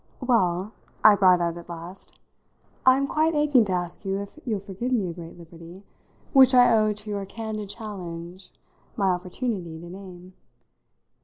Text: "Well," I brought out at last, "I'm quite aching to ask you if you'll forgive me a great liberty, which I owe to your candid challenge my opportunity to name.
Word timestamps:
"Well," 0.19 0.71
I 1.03 1.13
brought 1.13 1.41
out 1.41 1.57
at 1.57 1.69
last, 1.69 2.17
"I'm 2.87 3.05
quite 3.05 3.35
aching 3.35 3.65
to 3.65 3.73
ask 3.73 4.03
you 4.03 4.17
if 4.17 4.39
you'll 4.47 4.59
forgive 4.59 4.91
me 4.91 5.07
a 5.07 5.13
great 5.13 5.37
liberty, 5.37 5.83
which 6.33 6.55
I 6.55 6.75
owe 6.75 6.91
to 6.91 7.09
your 7.11 7.23
candid 7.27 7.69
challenge 7.69 8.49
my 8.97 9.11
opportunity 9.11 9.79
to 9.79 9.89
name. 9.91 10.33